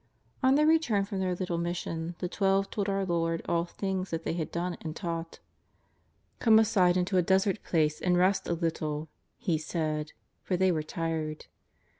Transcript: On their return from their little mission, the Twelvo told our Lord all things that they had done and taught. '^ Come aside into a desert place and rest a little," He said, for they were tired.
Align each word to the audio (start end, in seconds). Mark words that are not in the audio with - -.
On 0.41 0.55
their 0.55 0.65
return 0.65 1.05
from 1.05 1.19
their 1.19 1.35
little 1.35 1.59
mission, 1.59 2.15
the 2.17 2.27
Twelvo 2.27 2.67
told 2.71 2.89
our 2.89 3.05
Lord 3.05 3.43
all 3.47 3.65
things 3.65 4.09
that 4.09 4.23
they 4.23 4.33
had 4.33 4.51
done 4.51 4.75
and 4.81 4.95
taught. 4.95 5.37
'^ 6.37 6.39
Come 6.39 6.57
aside 6.57 6.97
into 6.97 7.17
a 7.17 7.21
desert 7.21 7.61
place 7.61 8.01
and 8.01 8.17
rest 8.17 8.47
a 8.47 8.53
little," 8.53 9.09
He 9.37 9.59
said, 9.59 10.13
for 10.41 10.57
they 10.57 10.71
were 10.71 10.81
tired. 10.81 11.45